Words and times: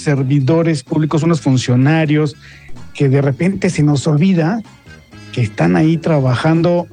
servidores 0.00 0.82
públicos, 0.82 1.22
unos 1.22 1.40
funcionarios 1.40 2.36
que 2.94 3.08
de 3.08 3.22
repente 3.22 3.70
se 3.70 3.82
nos 3.82 4.06
olvida 4.06 4.60
que 5.32 5.42
están 5.42 5.76
ahí 5.76 5.96
trabajando, 5.96 6.86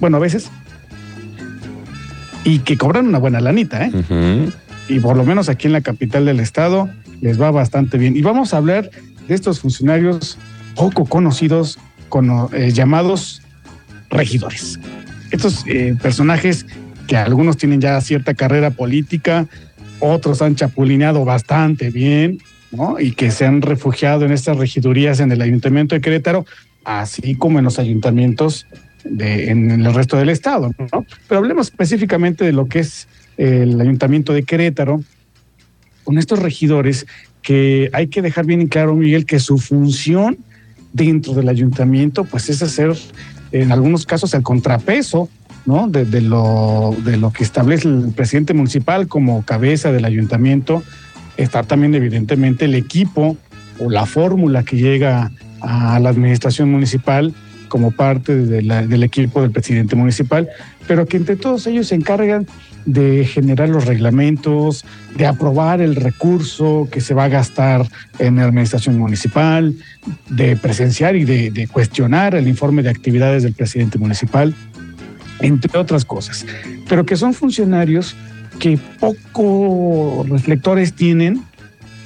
bueno, 0.00 0.18
a 0.18 0.20
veces, 0.20 0.50
y 2.44 2.58
que 2.60 2.76
cobran 2.76 3.06
una 3.06 3.18
buena 3.18 3.40
lanita, 3.40 3.86
¿eh? 3.86 3.92
Y 4.88 4.98
por 5.00 5.16
lo 5.16 5.24
menos 5.24 5.48
aquí 5.48 5.68
en 5.68 5.72
la 5.72 5.80
capital 5.80 6.24
del 6.24 6.40
estado 6.40 6.88
les 7.20 7.40
va 7.40 7.50
bastante 7.50 7.98
bien. 7.98 8.16
Y 8.16 8.22
vamos 8.22 8.52
a 8.52 8.56
hablar 8.56 8.90
de 9.28 9.34
estos 9.34 9.60
funcionarios 9.60 10.36
poco 10.74 11.04
conocidos, 11.04 11.78
cono- 12.08 12.50
eh, 12.52 12.72
llamados 12.72 13.42
regidores. 14.10 14.80
Estos 15.30 15.64
eh, 15.66 15.96
personajes 16.02 16.66
que 17.06 17.16
algunos 17.16 17.56
tienen 17.56 17.80
ya 17.80 18.00
cierta 18.00 18.34
carrera 18.34 18.70
política, 18.70 19.46
otros 20.02 20.42
han 20.42 20.56
chapulineado 20.56 21.24
bastante 21.24 21.90
bien, 21.90 22.38
¿no? 22.72 22.98
Y 22.98 23.12
que 23.12 23.30
se 23.30 23.46
han 23.46 23.62
refugiado 23.62 24.24
en 24.24 24.32
estas 24.32 24.56
regidurías 24.56 25.20
en 25.20 25.30
el 25.32 25.40
Ayuntamiento 25.40 25.94
de 25.94 26.00
Querétaro, 26.00 26.44
así 26.84 27.36
como 27.36 27.58
en 27.58 27.64
los 27.64 27.78
ayuntamientos 27.78 28.66
de, 29.04 29.50
en 29.50 29.70
el 29.70 29.94
resto 29.94 30.16
del 30.16 30.28
estado, 30.28 30.72
¿no? 30.92 31.06
Pero 31.28 31.38
hablemos 31.38 31.68
específicamente 31.68 32.44
de 32.44 32.52
lo 32.52 32.66
que 32.66 32.80
es 32.80 33.08
el 33.36 33.80
Ayuntamiento 33.80 34.32
de 34.32 34.42
Querétaro, 34.42 35.02
con 36.04 36.18
estos 36.18 36.40
regidores 36.40 37.06
que 37.42 37.90
hay 37.92 38.08
que 38.08 38.22
dejar 38.22 38.44
bien 38.44 38.60
en 38.60 38.68
claro, 38.68 38.94
Miguel, 38.94 39.24
que 39.24 39.38
su 39.38 39.58
función 39.58 40.38
dentro 40.92 41.32
del 41.32 41.48
ayuntamiento, 41.48 42.24
pues 42.24 42.48
es 42.48 42.62
hacer 42.62 42.92
en 43.52 43.72
algunos 43.72 44.06
casos 44.06 44.34
el 44.34 44.42
contrapeso, 44.42 45.28
¿no? 45.66 45.88
De, 45.88 46.20
lo, 46.20 46.94
de 47.04 47.16
lo 47.16 47.32
que 47.32 47.44
establece 47.44 47.88
el 47.88 48.12
presidente 48.14 48.54
municipal 48.54 49.08
como 49.08 49.42
cabeza 49.44 49.92
del 49.92 50.04
ayuntamiento. 50.04 50.82
Está 51.36 51.62
también 51.62 51.94
evidentemente 51.94 52.66
el 52.66 52.74
equipo 52.74 53.36
o 53.78 53.90
la 53.90 54.06
fórmula 54.06 54.64
que 54.64 54.76
llega 54.76 55.30
a 55.60 55.98
la 56.00 56.10
administración 56.10 56.70
municipal 56.70 57.32
como 57.68 57.90
parte 57.90 58.36
del 58.36 59.02
equipo 59.02 59.40
del 59.40 59.50
presidente 59.50 59.96
municipal, 59.96 60.46
pero 60.86 61.06
que 61.06 61.16
entre 61.16 61.36
todos 61.36 61.66
ellos 61.66 61.88
se 61.88 61.94
encargan 61.94 62.46
de 62.84 63.24
generar 63.24 63.70
los 63.70 63.86
reglamentos, 63.86 64.84
de 65.16 65.24
aprobar 65.24 65.80
el 65.80 65.96
recurso 65.96 66.86
que 66.92 67.00
se 67.00 67.14
va 67.14 67.24
a 67.24 67.28
gastar 67.28 67.86
en 68.18 68.36
la 68.36 68.44
administración 68.44 68.98
municipal, 68.98 69.74
de 70.28 70.54
presenciar 70.56 71.16
y 71.16 71.24
de 71.24 71.66
cuestionar 71.68 72.34
el 72.34 72.46
informe 72.46 72.82
de 72.82 72.90
actividades 72.90 73.42
del 73.42 73.54
presidente 73.54 73.96
municipal, 73.96 74.54
entre 75.42 75.78
otras 75.78 76.04
cosas. 76.04 76.46
Pero 76.88 77.04
que 77.04 77.16
son 77.16 77.34
funcionarios 77.34 78.16
que 78.58 78.78
poco 79.00 80.24
reflectores 80.28 80.94
tienen, 80.94 81.42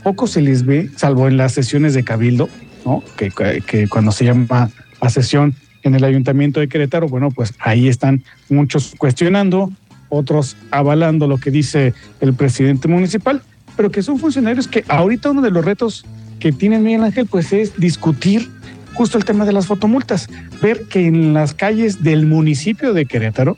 poco 0.03 0.27
se 0.27 0.41
les 0.41 0.65
ve, 0.65 0.91
salvo 0.97 1.29
en 1.29 1.37
las 1.37 1.53
sesiones 1.53 1.95
de 1.95 2.05
cabildo, 2.05 2.49
¿no? 2.85 3.03
que, 3.17 3.89
cuando 3.89 4.13
se 4.13 4.25
llama 4.25 4.71
a 5.01 5.11
sesión 5.11 5.55
en 5.83 5.95
el 5.95 6.05
ayuntamiento 6.05 6.61
de 6.61 6.69
Querétaro, 6.69 7.09
bueno, 7.09 7.31
pues 7.31 7.55
ahí 7.61 7.89
están 7.89 8.23
muchos 8.49 8.95
cuestionando, 8.99 9.71
otros 10.09 10.57
avalando 10.71 11.27
lo 11.27 11.39
que 11.39 11.51
dice 11.51 11.95
el 12.21 12.35
presidente 12.35 12.89
municipal, 12.89 13.43
pero 13.77 13.91
que 13.91 14.03
son 14.03 14.19
funcionarios 14.19 14.69
que 14.69 14.85
ahorita 14.89 15.31
uno 15.31 15.43
de 15.43 15.51
los 15.51 15.65
retos 15.65 16.05
que 16.39 16.53
tiene 16.53 16.79
Miguel 16.79 17.05
Ángel, 17.05 17.27
pues 17.27 17.53
es 17.53 17.77
discutir 17.77 18.49
justo 18.97 19.19
el 19.19 19.25
tema 19.27 19.45
de 19.45 19.53
las 19.53 19.67
fotomultas, 19.67 20.29
ver 20.63 20.85
que 20.89 21.07
en 21.07 21.35
las 21.35 21.53
calles 21.53 22.03
del 22.03 22.25
municipio 22.25 22.95
de 22.95 23.05
Querétaro 23.05 23.57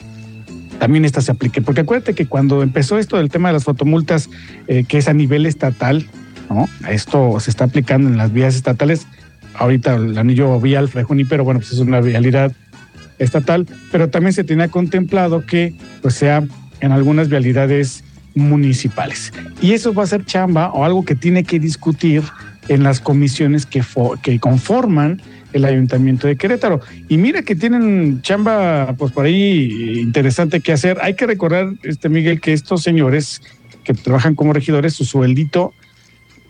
también 0.80 1.04
esta 1.04 1.20
se 1.20 1.30
aplique, 1.30 1.62
porque 1.62 1.82
acuérdate 1.82 2.14
que 2.14 2.26
cuando 2.26 2.62
empezó 2.62 2.98
esto 2.98 3.16
del 3.16 3.30
tema 3.30 3.48
de 3.48 3.54
las 3.54 3.64
fotomultas, 3.64 4.28
eh, 4.66 4.84
que 4.86 4.98
es 4.98 5.08
a 5.08 5.12
nivel 5.12 5.46
estatal, 5.46 6.06
¿no? 6.50 6.68
Esto 6.88 7.38
se 7.40 7.50
está 7.50 7.64
aplicando 7.64 8.08
en 8.08 8.16
las 8.16 8.32
vías 8.32 8.56
estatales, 8.56 9.06
ahorita 9.54 9.94
el 9.94 10.18
anillo 10.18 10.60
vial 10.60 10.90
Junípero, 10.90 11.44
bueno, 11.44 11.60
pues 11.60 11.72
es 11.72 11.78
una 11.78 12.00
vialidad 12.00 12.52
estatal, 13.18 13.66
pero 13.92 14.08
también 14.08 14.32
se 14.32 14.44
tenía 14.44 14.68
contemplado 14.68 15.46
que 15.46 15.74
pues 16.02 16.14
sea 16.14 16.44
en 16.80 16.92
algunas 16.92 17.28
vialidades 17.28 18.02
municipales. 18.34 19.32
Y 19.60 19.72
eso 19.72 19.94
va 19.94 20.04
a 20.04 20.06
ser 20.06 20.24
chamba 20.24 20.70
o 20.72 20.84
algo 20.84 21.04
que 21.04 21.14
tiene 21.14 21.44
que 21.44 21.58
discutir 21.58 22.22
en 22.68 22.82
las 22.82 23.00
comisiones 23.00 23.66
que, 23.66 23.82
que 24.22 24.38
conforman 24.38 25.20
el 25.52 25.64
ayuntamiento 25.64 26.26
de 26.26 26.36
Querétaro. 26.36 26.80
Y 27.08 27.16
mira 27.16 27.42
que 27.42 27.56
tienen 27.56 28.20
chamba, 28.22 28.94
pues 28.98 29.12
por 29.12 29.24
ahí 29.26 29.98
interesante 30.00 30.60
que 30.60 30.72
hacer. 30.72 30.98
Hay 31.00 31.14
que 31.14 31.26
recordar, 31.26 31.70
este 31.82 32.08
Miguel, 32.08 32.40
que 32.40 32.52
estos 32.52 32.82
señores 32.82 33.40
que 33.84 33.94
trabajan 33.94 34.34
como 34.34 34.52
regidores, 34.52 34.92
su 34.94 35.04
sueldito 35.06 35.72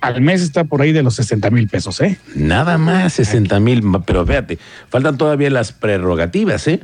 al 0.00 0.20
mes 0.20 0.42
está 0.42 0.64
por 0.64 0.82
ahí 0.82 0.92
de 0.92 1.02
los 1.02 1.14
60 1.16 1.50
mil 1.50 1.68
pesos, 1.68 2.00
¿eh? 2.00 2.18
Nada 2.34 2.78
más 2.78 3.12
60 3.14 3.58
mil, 3.60 3.82
pero 4.06 4.24
fíjate, 4.26 4.58
faltan 4.90 5.16
todavía 5.18 5.50
las 5.50 5.72
prerrogativas, 5.72 6.66
¿eh? 6.68 6.80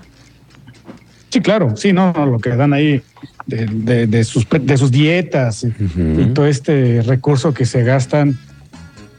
Sí, 1.30 1.40
claro, 1.40 1.76
sí, 1.76 1.92
no, 1.92 2.12
no, 2.12 2.26
lo 2.26 2.38
que 2.38 2.50
dan 2.50 2.72
ahí 2.72 3.02
de, 3.46 3.66
de- 3.66 4.06
de 4.06 4.24
sus, 4.24 4.46
de 4.48 4.76
sus 4.76 4.92
dietas 4.92 5.64
y 5.64 6.26
todo 6.32 6.46
este 6.46 7.02
recurso 7.02 7.52
que 7.52 7.66
se 7.66 7.82
gastan 7.82 8.38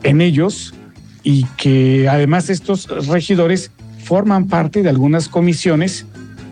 en 0.06 0.22
ellos 0.22 0.74
y 1.24 1.46
que 1.58 2.08
además 2.08 2.50
estos 2.50 2.88
regidores 3.08 3.72
forman 4.04 4.48
parte 4.48 4.84
de 4.84 4.90
algunas 4.90 5.28
comisiones 5.28 6.06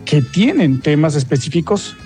que 0.04 0.20
tienen 0.20 0.80
temas 0.80 1.14
específicos 1.14 1.96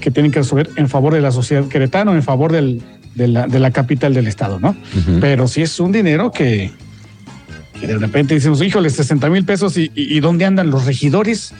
que 0.00 0.10
tienen 0.10 0.32
que 0.32 0.38
resolver 0.40 0.70
en 0.76 0.88
favor 0.88 1.12
de 1.12 1.20
la 1.20 1.30
sociedad 1.30 1.68
queretana, 1.68 2.12
en 2.12 2.22
favor 2.22 2.50
del- 2.52 2.82
de, 3.14 3.28
la, 3.28 3.46
de 3.46 3.58
la 3.60 3.70
capital 3.70 4.14
del 4.14 4.26
estado, 4.28 4.58
¿no? 4.58 4.74
Pero 5.20 5.46
sí 5.46 5.60
es 5.62 5.78
un 5.78 5.92
dinero 5.92 6.30
que, 6.32 6.70
que 7.78 7.86
de 7.86 7.98
repente 7.98 8.32
decimos, 8.34 8.62
híjole, 8.62 8.88
60 8.88 9.28
mil 9.28 9.44
pesos 9.44 9.76
y, 9.76 9.90
y- 9.94 10.16
y 10.16 10.20
¿dónde 10.20 10.46
andan 10.46 10.70
los 10.70 10.86
regidores? 10.86 11.52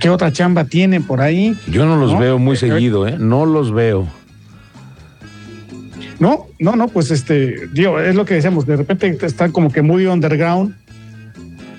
¿Qué 0.00 0.08
otra 0.10 0.32
chamba 0.32 0.64
tienen 0.64 1.02
por 1.02 1.20
ahí? 1.20 1.56
Yo 1.66 1.84
no 1.86 1.96
los 1.96 2.12
¿No? 2.12 2.18
veo 2.18 2.38
muy 2.38 2.54
Eh, 2.54 2.58
seguido, 2.60 3.06
¿eh? 3.08 3.16
No 3.18 3.44
los 3.46 3.72
veo. 3.72 4.06
No, 6.18 6.46
no, 6.58 6.76
no, 6.76 6.88
pues 6.88 7.10
este, 7.10 7.68
digo, 7.72 8.00
es 8.00 8.14
lo 8.14 8.24
que 8.24 8.34
decíamos, 8.34 8.66
de 8.66 8.76
repente 8.76 9.18
están 9.22 9.52
como 9.52 9.70
que 9.70 9.82
muy 9.82 10.06
underground, 10.06 10.74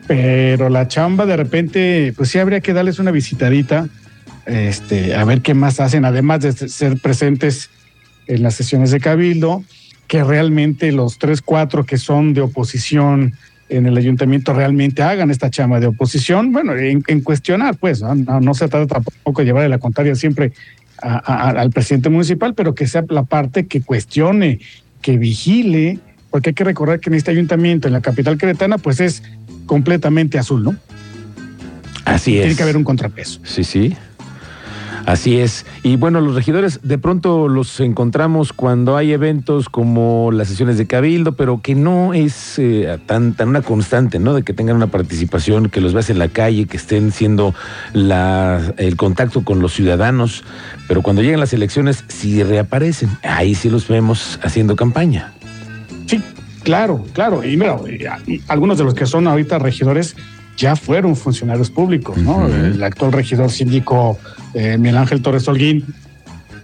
pero 0.08 0.70
la 0.70 0.88
chamba 0.88 1.26
de 1.26 1.38
repente, 1.38 2.14
pues 2.16 2.30
sí 2.30 2.40
habría 2.40 2.62
que 2.62 2.74
darles 2.74 3.00
una 3.00 3.12
visitadita, 3.12 3.88
este, 4.46 5.16
a 5.16 5.24
ver 5.26 5.42
qué 5.42 5.54
más 5.54 5.80
hacen, 5.80 6.06
además 6.06 6.42
de 6.42 6.52
ser 6.54 7.02
presentes 7.02 7.70
en 8.28 8.44
las 8.44 8.56
sesiones 8.56 8.92
de 8.92 9.00
cabildo, 9.00 9.64
que 10.08 10.24
realmente 10.24 10.92
los 10.92 11.18
tres, 11.18 11.42
cuatro 11.42 11.86
que 11.86 11.98
son 11.98 12.34
de 12.34 12.42
oposición 12.42 13.34
en 13.70 13.86
el 13.86 13.98
ayuntamiento 13.98 14.54
realmente 14.54 15.04
hagan 15.04 15.30
esta 15.30 15.50
chamba 15.50 15.80
de 15.80 15.88
oposición, 15.88 16.54
bueno, 16.54 16.76
en, 16.76 17.02
cuestionar, 17.22 17.76
pues, 17.76 18.02
¿no? 18.02 18.16
No, 18.16 18.54
se 18.54 18.68
trata 18.70 18.88
tampoco 19.02 19.42
de 19.42 19.46
llevarle 19.46 19.68
la 19.68 19.80
contraria 19.80 20.16
siempre 20.16 20.54
a- 21.02 21.18
a- 21.18 21.50
al 21.52 21.70
presidente 21.72 22.10
municipal, 22.10 22.54
pero 22.54 22.76
que 22.76 22.88
sea 22.88 23.04
la 23.10 23.24
parte 23.24 23.68
que 23.68 23.82
cuestione, 23.82 24.60
que 25.02 25.18
vigile, 25.18 26.00
porque 26.32 26.50
hay 26.50 26.54
que 26.56 26.64
recordar 26.64 27.00
que 27.00 27.10
en 27.10 27.16
este 27.16 27.32
ayuntamiento, 27.32 27.88
en 27.88 27.94
la 27.94 28.02
capital 28.02 28.38
queretana, 28.38 28.78
pues 28.78 29.00
es 29.00 29.24
completamente 29.66 30.38
azul, 30.38 30.64
¿no? 30.64 30.76
Así 32.06 32.36
es. 32.38 32.42
Tiene 32.44 32.56
que 32.56 32.64
haber 32.64 32.78
un 32.78 32.84
contrapeso. 32.84 33.40
Sí, 33.44 33.64
sí. 33.64 33.96
Así 35.08 35.40
es. 35.40 35.66
Y 35.84 35.96
bueno, 35.96 36.20
los 36.20 36.36
regidores 36.36 36.82
de 36.84 36.98
pronto 36.98 37.48
los 37.48 37.80
encontramos 37.80 38.52
cuando 38.52 38.98
hay 38.98 39.14
eventos 39.14 39.70
como 39.70 40.32
las 40.34 40.50
sesiones 40.50 40.78
de 40.78 40.86
cabildo, 40.86 41.32
pero 41.32 41.62
que 41.62 41.76
no 41.76 42.14
es 42.14 42.60
eh, 42.60 43.00
tan, 43.06 43.34
tan 43.34 43.48
una 43.48 43.62
constante, 43.62 44.20
¿no? 44.20 44.34
De 44.34 44.44
que 44.44 44.52
tengan 44.52 44.76
una 44.76 44.88
participación, 44.88 45.70
que 45.70 45.80
los 45.80 45.94
veas 45.94 46.10
en 46.10 46.20
la 46.20 46.28
calle, 46.28 46.66
que 46.66 46.76
estén 46.76 47.14
siendo 47.14 47.56
la, 47.94 48.74
el 48.76 48.98
contacto 48.98 49.46
con 49.46 49.62
los 49.62 49.74
ciudadanos. 49.74 50.44
Pero 50.90 51.02
cuando 51.02 51.22
llegan 51.22 51.40
las 51.40 51.54
elecciones, 51.54 52.04
sí 52.10 52.44
reaparecen. 52.44 53.10
Ahí 53.24 53.56
sí 53.56 53.70
los 53.70 53.88
vemos 53.88 54.42
haciendo 54.44 54.76
campaña. 54.76 55.32
Sí, 56.08 56.22
claro, 56.64 57.06
claro. 57.14 57.46
Y 57.46 57.56
mira, 57.56 57.78
y 58.28 58.42
algunos 58.50 58.78
de 58.78 58.84
los 58.84 58.94
que 58.94 59.06
son 59.06 59.26
ahorita 59.26 59.58
regidores 59.58 60.18
ya 60.58 60.76
fueron 60.76 61.16
funcionarios 61.16 61.70
públicos, 61.70 62.18
¿no? 62.18 62.48
El 62.48 62.84
actual 62.84 63.12
regidor 63.14 63.52
síndico 63.52 64.20
eh, 64.54 64.78
Miguel 64.78 64.98
Ángel 64.98 65.22
Torres 65.22 65.48
Holguín, 65.48 65.86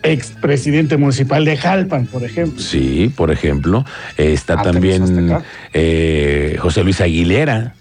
expresidente 0.01 0.97
municipal 0.97 1.45
de 1.45 1.55
Jalpan, 1.55 2.07
por 2.07 2.23
ejemplo. 2.23 2.59
Sí, 2.61 3.13
por 3.15 3.31
ejemplo. 3.31 3.85
Eh, 4.17 4.33
está 4.33 4.55
Ah, 4.55 4.63
también 4.63 5.37
eh, 5.73 6.57
José 6.59 6.83
Luis 6.83 6.99
Aguilera, 7.01 7.75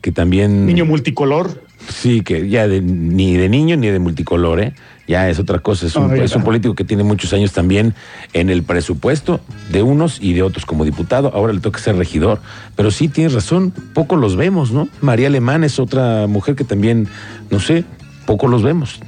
que 0.00 0.12
también... 0.12 0.66
Niño 0.66 0.84
multicolor. 0.84 1.62
Sí, 1.88 2.22
que 2.22 2.48
ya 2.48 2.68
de- 2.68 2.80
ni 2.80 3.34
de 3.36 3.48
niño 3.48 3.76
ni 3.76 3.88
de 3.88 3.98
multicolor, 3.98 4.60
¿eh? 4.60 4.72
Ya 5.08 5.28
es 5.28 5.38
otra 5.38 5.58
cosa. 5.58 5.86
Es 5.86 5.96
un, 5.96 6.14
es 6.16 6.32
político 6.34 6.74
que 6.74 6.84
tiene 6.84 7.02
muchos 7.02 7.32
años 7.32 7.52
también 7.52 7.92
en 8.32 8.50
el 8.50 8.62
presupuesto 8.62 9.40
de 9.70 9.82
unos 9.82 10.18
y 10.22 10.32
de 10.32 10.42
otros 10.42 10.64
como 10.64 10.84
diputado. 10.84 11.32
Ahora 11.34 11.52
le 11.52 11.60
toca 11.60 11.80
ser 11.80 11.96
regidor. 11.96 12.40
Pero 12.76 12.90
sí, 12.90 13.08
tienes 13.08 13.32
razón, 13.34 13.72
poco 13.94 14.16
los 14.16 14.36
vemos, 14.36 14.70
¿no? 14.72 14.88
María 15.00 15.26
Alemán 15.26 15.64
es 15.64 15.78
otra 15.80 16.26
mujer 16.28 16.54
que 16.54 16.64
también, 16.64 17.08
no 17.50 17.58
sé, 17.58 17.84
poco 18.26 18.46
los 18.46 18.62
vemos. 18.62 19.00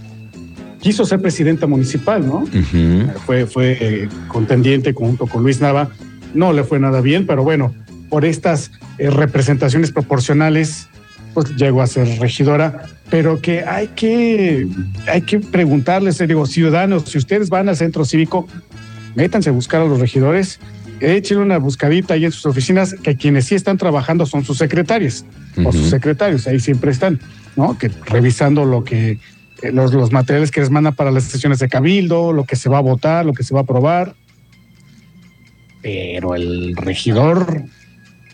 quiso 0.80 1.06
ser 1.06 1.22
presidenta 1.22 1.66
municipal, 1.66 2.26
¿no? 2.26 2.44
Fue, 3.24 3.46
fue 3.46 3.78
eh, 3.80 4.08
contendiente 4.28 4.92
junto 4.92 5.26
con 5.26 5.42
Luis 5.42 5.60
Nava. 5.60 5.88
No 6.34 6.52
le 6.52 6.64
fue 6.64 6.78
nada 6.80 7.00
bien, 7.00 7.24
pero 7.26 7.44
bueno, 7.44 7.72
por 8.10 8.24
estas 8.26 8.72
eh, 8.98 9.08
representaciones 9.10 9.92
proporcionales, 9.92 10.88
pues 11.34 11.56
llegó 11.56 11.82
a 11.82 11.86
ser 11.86 12.08
regidora. 12.20 12.84
Pero 13.10 13.40
que 13.40 13.64
hay 13.64 13.88
que, 13.88 14.66
hay 15.06 15.22
que 15.22 15.40
preguntarles, 15.40 16.20
eh, 16.20 16.26
digo, 16.26 16.46
ciudadanos, 16.46 17.04
si 17.04 17.18
ustedes 17.18 17.50
van 17.50 17.68
al 17.68 17.76
centro 17.76 18.04
cívico, 18.04 18.48
métanse 19.14 19.50
a 19.50 19.52
buscar 19.52 19.82
a 19.82 19.84
los 19.84 20.00
regidores, 20.00 20.60
echen 21.00 21.38
una 21.38 21.58
buscadita 21.58 22.14
ahí 22.14 22.24
en 22.24 22.32
sus 22.32 22.46
oficinas, 22.46 22.94
que 22.94 23.16
quienes 23.16 23.46
sí 23.46 23.54
están 23.54 23.76
trabajando 23.76 24.24
son 24.26 24.44
sus 24.44 24.58
secretarias 24.58 25.26
o 25.62 25.72
sus 25.72 25.90
secretarios, 25.90 26.46
ahí 26.46 26.60
siempre 26.60 26.90
están, 26.90 27.20
¿no? 27.56 27.76
Que 27.76 27.90
revisando 28.06 28.64
lo 28.64 28.84
que 28.84 29.18
eh, 29.62 29.72
los, 29.72 29.92
los 29.92 30.12
materiales 30.12 30.50
que 30.50 30.60
les 30.60 30.70
mandan 30.70 30.94
para 30.94 31.10
las 31.10 31.24
sesiones 31.24 31.58
de 31.58 31.68
cabildo, 31.68 32.32
lo 32.32 32.44
que 32.44 32.56
se 32.56 32.68
va 32.68 32.78
a 32.78 32.82
votar, 32.82 33.26
lo 33.26 33.34
que 33.34 33.44
se 33.44 33.54
va 33.54 33.60
a 33.60 33.62
aprobar. 33.64 34.14
Pero 35.82 36.34
el 36.34 36.74
regidor 36.76 37.64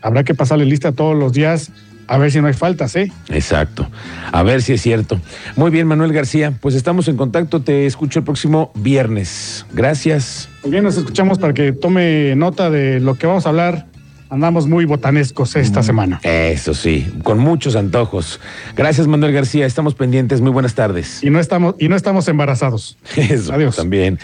habrá 0.02 0.23
que 0.23 0.35
pasarle 0.35 0.64
lista 0.64 0.93
todos 0.93 1.19
los 1.19 1.32
días 1.32 1.73
a 2.11 2.19
ver 2.19 2.33
si 2.33 2.41
no 2.41 2.49
hay 2.49 2.55
faltas, 2.55 2.97
¿eh? 2.97 3.12
Exacto. 3.29 3.89
A 4.33 4.43
ver 4.43 4.62
si 4.62 4.73
es 4.73 4.83
cierto. 4.83 5.21
Muy 5.55 5.71
bien, 5.71 5.87
Manuel 5.87 6.12
García. 6.12 6.53
Pues 6.61 6.75
estamos 6.75 7.07
en 7.07 7.17
contacto. 7.17 7.62
Te 7.62 7.87
escucho 7.87 8.19
el 8.19 8.25
próximo 8.25 8.73
viernes. 8.75 9.65
Gracias. 9.73 10.49
Muy 10.65 10.73
bien, 10.73 10.83
nos 10.83 10.97
escuchamos 10.97 11.39
para 11.39 11.55
que 11.55 11.71
tome 11.71 12.35
nota 12.35 12.69
de 12.69 12.99
lo 12.99 13.15
que 13.15 13.29
vamos 13.29 13.47
a 13.47 13.51
hablar. 13.51 13.87
Andamos 14.29 14.69
muy 14.69 14.85
botanescos 14.85 15.57
esta 15.57 15.83
semana. 15.83 16.21
Eso 16.23 16.73
sí, 16.73 17.05
con 17.25 17.39
muchos 17.39 17.75
antojos. 17.75 18.41
Gracias, 18.77 19.09
Manuel 19.09 19.33
García. 19.33 19.67
Estamos 19.67 19.95
pendientes. 19.95 20.41
Muy 20.41 20.53
buenas 20.53 20.75
tardes. 20.75 21.23
Y 21.23 21.31
no 21.31 21.41
estamos, 21.41 21.75
y 21.81 21.89
no 21.89 21.97
estamos 21.97 22.29
embarazados. 22.29 22.97
Eso 23.17 23.53
Adiós. 23.53 23.75
también. 23.75 24.21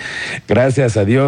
Gracias, 0.47 0.97
adiós. 0.97 1.25